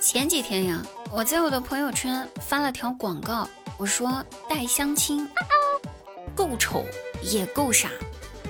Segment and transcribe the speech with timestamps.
[0.00, 3.46] 前几天呀，我在我的朋友圈发了条广告，
[3.76, 5.28] 我说带相亲，
[6.34, 6.84] 够丑
[7.22, 7.90] 也够傻，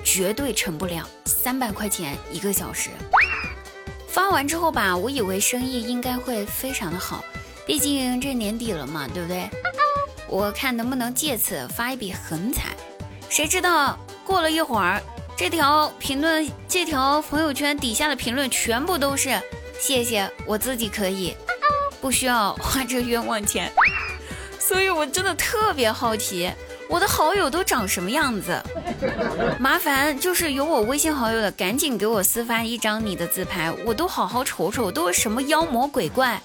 [0.03, 2.89] 绝对成不了，三百块钱一个小时。
[4.07, 7.23] 发完之后吧，我以为生意应该会非常的好，
[7.65, 9.49] 毕竟这年底了嘛，对不对？
[10.29, 12.69] 我看能不能借此发一笔横财。
[13.29, 15.01] 谁知道过了一会儿，
[15.37, 19.37] 这条评论，这条朋友圈底下的评论全部都是。
[19.79, 21.35] 谢谢，我自己可以，
[22.01, 23.71] 不需要花这冤枉钱，
[24.59, 26.51] 所以我真的特别好奇，
[26.89, 28.61] 我的好友都长什么样子？
[29.59, 36.41] 麻烦就是有我微信好友的，赶紧给我私发一张你的自拍，我都好好瞅瞅，都是什么妖魔鬼怪，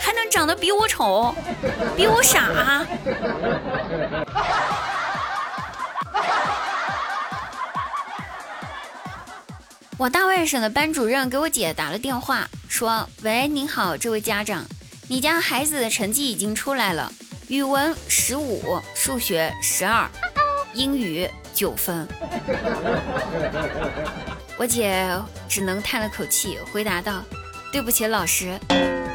[0.00, 1.34] 还能长得比我丑，
[1.96, 2.86] 比我傻？
[9.98, 14.64] 我大外甥的班主任给我姐打了电话，说：“喂，您好，这位家长，
[15.12, 17.12] 你家孩子的成绩已经出来了，
[17.48, 20.08] 语文十五，数学十二，
[20.72, 22.08] 英语九分。
[24.56, 25.06] ”我姐
[25.46, 27.22] 只能叹了口气，回答道
[27.70, 28.58] ：“对不起，老师，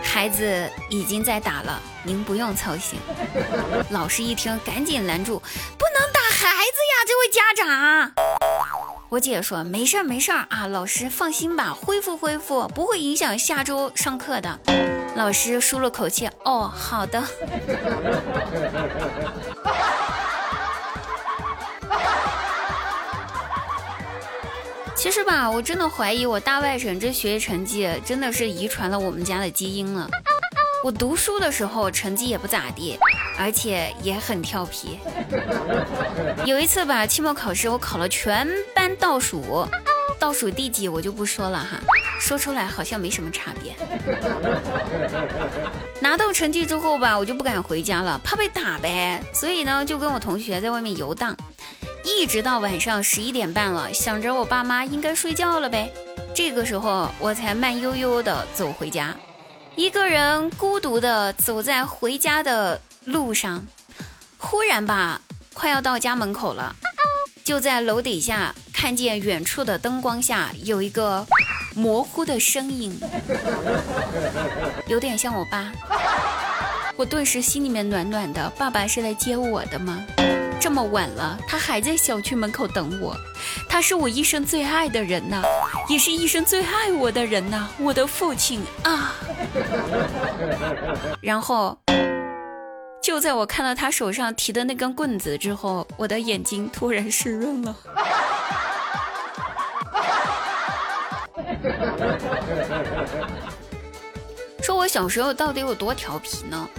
[0.04, 3.00] 孩子已经在打了，您不用操心。
[3.90, 5.42] ”老师一听，赶紧拦住
[5.80, 8.12] ：“不能打孩子呀，这位家长。”
[9.10, 14.60] 我姐说没事儿没事儿啊，老师放心吧，恢复恢复，不会影响下周上课的。
[15.18, 17.22] 老师舒了口气，哦，好的。
[24.96, 30.08] 其实吧，我真的怀疑我大外甥这学习成绩真的是遗传了我们家的基因了。
[30.84, 33.00] 我读书的时候成绩也不咋地，
[33.40, 35.00] 而且也很调皮。
[36.46, 39.68] 有一次吧，期末考试我考了全班倒数，
[40.20, 41.80] 倒数第几我就不说了哈，
[42.20, 43.76] 说出来好像没什么差别。
[46.02, 51.36] 拿到成绩之后吧，我就不敢回家了，怕被打呗，所以呢就跟我同学在外面游荡，
[52.04, 55.92] 一直到晚上十一点半了，想着我爸妈应该睡觉了呗，
[56.34, 59.16] 这个时候我才慢悠悠的走回家。
[59.76, 63.64] 一个人孤独的走在回家的路上，
[64.40, 65.22] 忽然吧，
[65.54, 66.76] 快要到家门口了，
[67.44, 71.26] 就在楼底下看见远处的灯光下有一个
[71.74, 72.96] 模糊的身影，
[74.86, 75.72] 有点像我爸。
[76.96, 80.06] 我顿时心里面暖暖的，爸爸是来接我的吗？
[80.60, 83.18] 这么晚了，他还在小区门口等我。
[83.68, 85.42] 他是我一生最爱的人呐，
[85.90, 89.16] 也是一生最爱我的人呐，我的父亲啊。
[91.20, 91.76] 然后，
[93.02, 97.76] 就在我看到他手上提的那根棍子之后，我的眼睛突然湿润了。
[104.62, 106.70] 说我小时候到底有多调皮呢？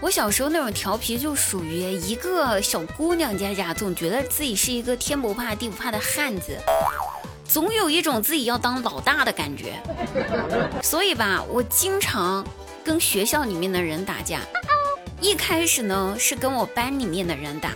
[0.00, 6.58] 我小时候那种调皮，就属于一个小姑娘家家，总觉得自己是一个天不怕地不怕的汉子，
[7.48, 9.80] 总有一种自己要当老大的感觉。
[10.82, 12.44] 所以吧，我经常
[12.84, 14.40] 跟学校里面的人打架。
[15.20, 17.70] 一开始呢，是跟我班里面的人打，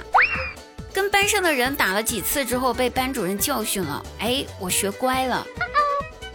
[0.92, 4.04] 跟班上的人打了几次之后，被班主任教训了。
[4.18, 5.46] 哎，我学乖了。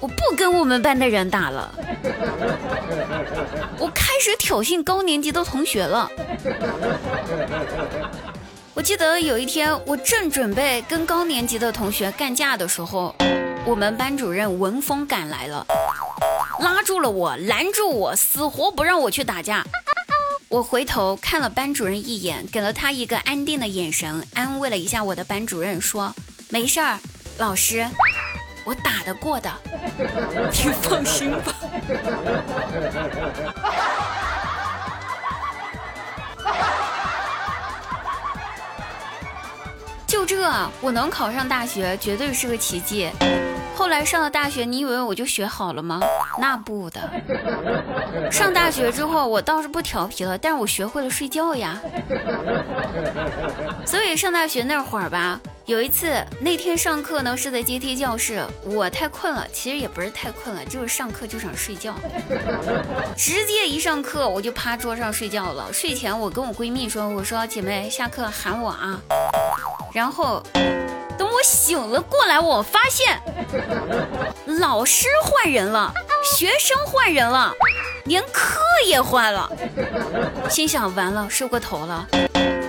[0.02, 1.74] 我不跟我们班的人打了，
[3.78, 6.10] 我开始挑衅高年级的同学了。
[8.74, 13.16] 我记得有一天，我正准备跟高年级的同学干架的时候，
[13.64, 15.64] 我们班主任闻风赶来了，
[16.60, 19.64] 拉住了我，拦住我，死活不让我去打架。
[20.50, 26.14] 我回头看了班主任一眼，给了他一个安定的眼神，安慰了一下我的班主任，说
[26.50, 26.98] ：“没事儿，
[27.38, 27.86] 老师。”
[28.64, 29.52] 我打得过的，
[30.52, 31.54] 你放心吧。
[40.06, 40.52] 就这，
[40.82, 43.10] 我能考上大学，绝对是个奇迹。
[43.76, 46.00] 后来上了大学，你以为我就学好了吗？
[46.38, 47.02] 那不的。
[48.30, 51.82] 上大学之后，我倒是不调皮了，但是我学会了睡觉呀。
[53.86, 55.40] 所以上大学那会儿吧。
[55.66, 61.94] 有一次，那天上课呢是在阶梯教室，我太困了，其实也不是太困了，就是上课就想睡觉，
[63.16, 65.72] 直接一上课我就趴桌上睡觉了。
[65.72, 69.00] 睡前我跟我闺蜜说，我说姐妹下课喊我啊。
[69.94, 70.42] 然后
[71.18, 73.22] 等我醒了过来，我发现
[74.60, 75.94] 老师换人了，
[76.36, 77.54] 学生换人了，
[78.12, 79.50] 连课也换了。
[80.50, 82.06] 心想完了，睡过头了，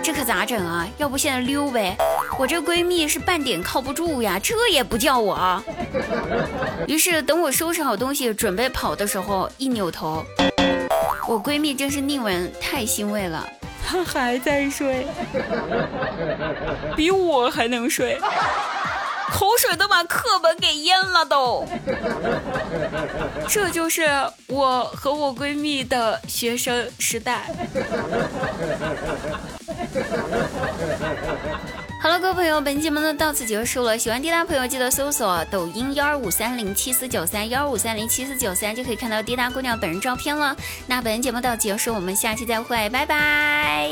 [0.00, 0.87] 这可咋整啊？
[0.99, 1.97] 要不现在溜呗。
[2.39, 5.61] 我这闺蜜是半点靠不住呀，这也不叫我。
[6.87, 10.25] 于是等我收拾好东西准备跑的时候，一扭头，
[11.27, 13.44] 我闺蜜真是令人太欣慰了，
[13.85, 15.05] 她还在睡，
[16.94, 18.17] 比我还能睡，
[19.31, 21.67] 口水都把课本给淹了都。
[23.49, 24.09] 这就是
[24.49, 27.43] 我和我闺蜜的学生时代。
[32.01, 33.97] 好了，各位朋友，本期节目呢到此结束了。
[33.97, 40.57] 喜欢滴答朋友记得搜索抖音幺二五三零七四九三幺二五三零七四九三，就可以看到滴答姑娘本人照片了。
[40.87, 43.91] 那本节目到此结束，我们下期再会，拜拜。